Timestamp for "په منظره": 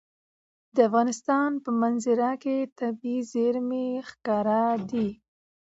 1.63-2.31